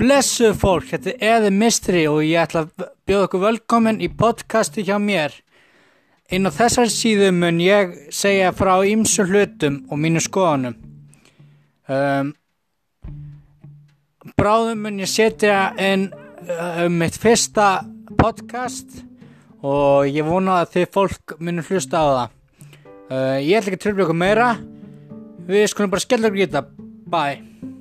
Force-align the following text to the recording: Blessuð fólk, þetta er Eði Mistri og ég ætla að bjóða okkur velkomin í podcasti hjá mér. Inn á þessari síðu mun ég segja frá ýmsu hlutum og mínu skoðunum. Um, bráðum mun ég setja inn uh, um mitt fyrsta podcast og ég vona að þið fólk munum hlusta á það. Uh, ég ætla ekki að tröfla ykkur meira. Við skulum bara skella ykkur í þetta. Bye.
Blessuð 0.00 0.54
fólk, 0.56 0.86
þetta 0.94 1.12
er 1.12 1.42
Eði 1.42 1.48
Mistri 1.52 2.02
og 2.08 2.22
ég 2.24 2.40
ætla 2.40 2.62
að 2.62 2.84
bjóða 3.04 3.24
okkur 3.26 3.42
velkomin 3.42 3.98
í 4.00 4.06
podcasti 4.08 4.80
hjá 4.86 4.94
mér. 4.96 5.34
Inn 6.32 6.48
á 6.48 6.50
þessari 6.56 6.92
síðu 6.94 7.26
mun 7.36 7.58
ég 7.60 7.92
segja 8.08 8.54
frá 8.56 8.78
ýmsu 8.88 9.26
hlutum 9.28 9.76
og 9.92 10.00
mínu 10.00 10.22
skoðunum. 10.24 10.78
Um, 11.84 12.30
bráðum 14.40 14.86
mun 14.86 15.02
ég 15.04 15.10
setja 15.12 15.74
inn 15.76 16.08
uh, 16.14 16.86
um 16.86 16.96
mitt 17.02 17.20
fyrsta 17.20 17.82
podcast 18.16 19.02
og 19.60 20.08
ég 20.08 20.24
vona 20.24 20.62
að 20.62 20.78
þið 20.78 20.90
fólk 20.96 21.36
munum 21.42 21.68
hlusta 21.68 22.00
á 22.00 22.08
það. 22.08 22.38
Uh, 23.10 23.36
ég 23.44 23.60
ætla 23.60 23.74
ekki 23.74 23.82
að 23.82 23.84
tröfla 23.84 24.08
ykkur 24.08 24.20
meira. 24.24 24.48
Við 25.44 25.68
skulum 25.74 25.92
bara 25.92 26.08
skella 26.08 26.32
ykkur 26.32 26.40
í 26.40 26.48
þetta. 26.48 26.64
Bye. 27.04 27.79